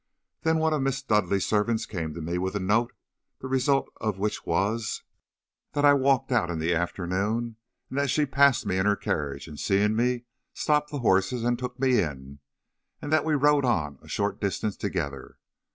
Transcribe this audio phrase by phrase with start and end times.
[0.41, 2.91] Then one of Miss Dudleigh's servants came to me with a note,
[3.39, 5.03] the result of which was,
[5.73, 9.47] that I walked out in the afternoon, and that she passed me in her carriage,
[9.47, 10.23] and seeing me,
[10.55, 12.39] stopped the horses and took me in,
[12.99, 15.37] and that we rode on a short distance together.